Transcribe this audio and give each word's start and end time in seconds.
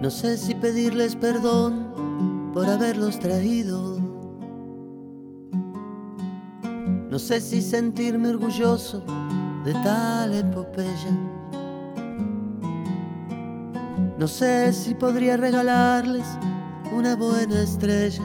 No 0.00 0.10
sé 0.10 0.36
si 0.36 0.54
pedirles 0.54 1.16
perdón 1.16 2.50
por 2.54 2.66
haberlos 2.66 3.18
traído. 3.18 3.98
No 7.10 7.18
sé 7.18 7.40
si 7.40 7.60
sentirme 7.60 8.28
orgulloso 8.28 9.02
de 9.64 9.72
tal 9.72 10.34
epopeya. 10.34 11.10
No 14.18 14.28
sé 14.28 14.72
si 14.72 14.94
podría 14.94 15.36
regalarles 15.36 16.26
una 16.96 17.16
buena 17.16 17.60
estrella. 17.60 18.22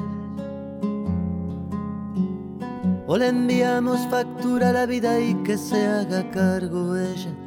O 3.07 3.17
le 3.17 3.29
enviamos 3.29 3.99
factura 4.09 4.69
a 4.69 4.73
la 4.73 4.85
vida 4.85 5.19
y 5.19 5.33
que 5.43 5.57
se 5.57 5.87
haga 5.87 6.29
cargo 6.29 6.95
ella. 6.95 7.42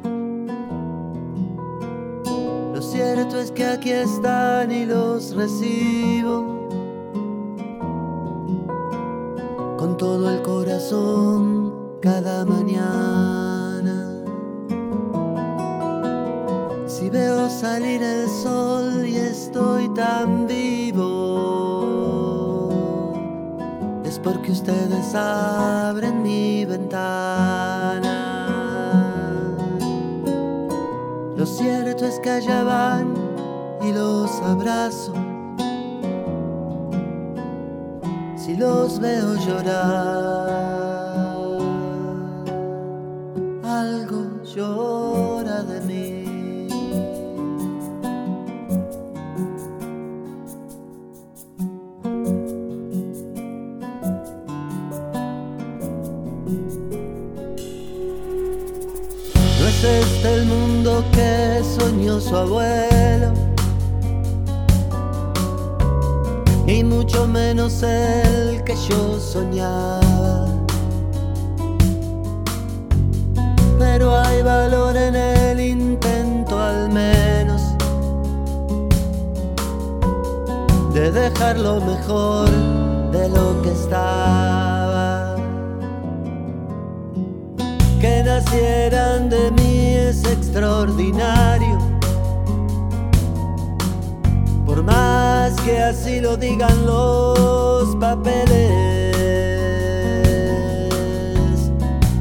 Cierto 2.97 3.39
es 3.39 3.51
que 3.51 3.63
aquí 3.63 3.91
están 3.91 4.71
y 4.71 4.83
los 4.83 5.35
recibo 5.35 6.67
con 9.77 9.95
todo 9.97 10.31
el 10.31 10.41
corazón 10.41 11.99
cada 12.01 12.43
mañana. 12.43 13.95
Si 16.87 17.11
veo 17.11 17.47
salir 17.51 18.01
el 18.01 18.27
sol 18.27 19.05
y 19.07 19.17
estoy 19.17 19.89
tan 19.89 20.47
vivo, 20.47 21.13
es 24.05 24.17
porque 24.17 24.51
ustedes 24.53 25.13
abren 25.13 26.23
mi 26.23 26.65
ventana. 26.65 28.36
Cierto 31.47 32.05
es 32.05 32.19
que 32.19 32.29
allá 32.29 32.63
van 32.63 33.13
y 33.81 33.93
los 33.93 34.31
abrazo. 34.41 35.13
Si 38.35 38.55
los 38.55 38.99
veo 38.99 39.35
llorar, 39.35 40.47
algo 43.63 44.43
llora 44.43 45.63
de 45.63 45.81
mí. 45.81 46.17
Es 59.77 59.83
este 59.83 60.33
el 60.33 60.45
mundo 60.47 61.03
que 61.11 61.61
soñó 61.77 62.19
su 62.19 62.35
abuelo, 62.35 63.31
y 66.65 66.83
mucho 66.83 67.27
menos 67.27 67.83
el 67.83 68.63
que 68.63 68.73
yo 68.89 69.19
soñaba. 69.19 70.47
Pero 73.77 74.17
hay 74.17 74.41
valor 74.41 74.97
en 74.97 75.15
el 75.15 75.59
intento 75.59 76.59
al 76.59 76.89
menos 76.89 77.61
de 80.95 81.11
dejar 81.11 81.59
lo 81.59 81.79
mejor 81.81 82.49
de 83.11 83.29
lo 83.29 83.61
que 83.61 83.71
estaba. 83.73 85.35
Que 88.01 88.23
nacieran 88.23 89.29
de 89.29 89.51
extraordinario. 90.57 91.77
Por 94.65 94.81
más 94.81 95.53
que 95.61 95.77
así 95.79 96.19
lo 96.19 96.35
digan 96.35 96.83
los 96.85 97.95
papeles, 97.97 99.13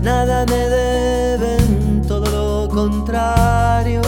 nada 0.02 0.44
me 0.46 0.68
deben, 0.68 2.02
todo 2.06 2.30
lo 2.30 2.68
contrario. 2.68 4.02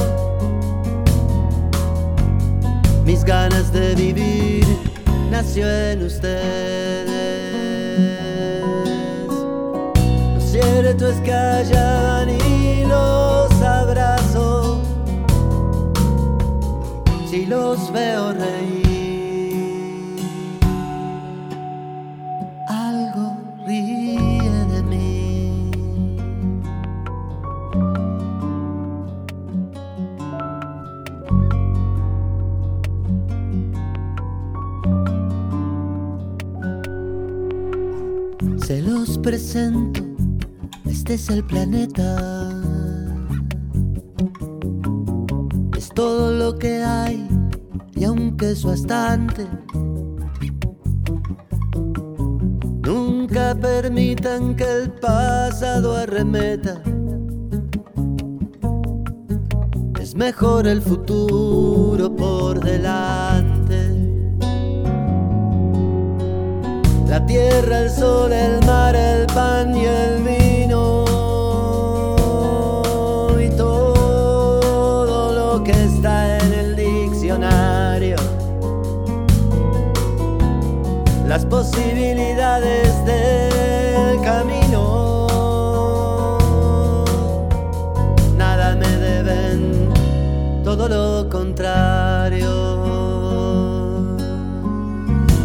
Mis 3.07 3.25
ganas 3.25 3.73
de 3.73 3.95
vivir 3.95 4.67
nació 5.31 5.67
en 5.71 6.03
ustedes. 6.03 7.09
Lo 10.35 10.41
cierto 10.41 11.09
es 11.09 11.17
que 11.21 11.33
allá 11.33 12.08
Los 17.47 17.91
veo 17.93 18.33
reír, 18.35 20.17
algo 22.69 23.37
ríe 23.67 24.51
de 24.71 24.83
mí. 24.83 25.71
Se 38.59 38.83
los 38.83 39.17
presento, 39.19 40.03
este 40.85 41.15
es 41.15 41.31
el 41.31 41.43
planeta. 41.45 42.48
Todo 45.99 46.31
lo 46.31 46.57
que 46.57 46.81
hay 46.81 47.27
y 47.97 48.05
aunque 48.05 48.53
es 48.53 48.63
bastante, 48.63 49.49
nunca 52.87 53.57
permitan 53.61 54.55
que 54.55 54.63
el 54.63 54.93
pasado 54.93 55.97
arremeta. 55.97 56.81
Es 60.01 60.15
mejor 60.15 60.69
el 60.69 60.81
futuro 60.81 62.15
por 62.15 62.61
delante. 62.61 63.91
La 67.09 67.27
tierra, 67.27 67.81
el 67.81 67.91
sol, 67.91 68.33
el 68.33 68.65
mar, 68.65 68.95
el 68.95 69.27
pan 69.27 69.75
y 69.77 69.85
el 69.85 70.23
vino. 70.23 70.48
Que 75.69 75.85
está 75.85 76.39
en 76.39 76.53
el 76.55 76.77
diccionario. 76.77 78.17
Las 81.27 81.45
posibilidades 81.45 83.05
del 83.05 84.19
camino. 84.23 85.19
Nada 88.39 88.77
me 88.77 88.89
deben, 88.97 89.93
todo 90.65 90.89
lo 90.89 91.29
contrario. 91.29 92.49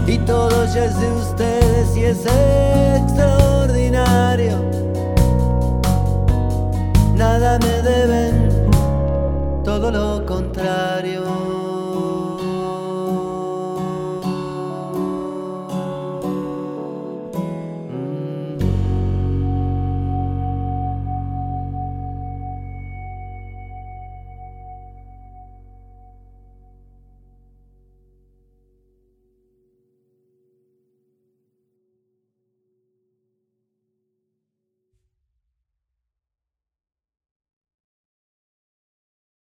Y 0.07 0.17
todo 0.19 0.65
ya 0.73 0.85
es 0.85 0.97
de 1.01 1.11
ustedes 1.11 1.97
y 1.97 2.05
es 2.05 2.25
extraordinario. 2.95 4.82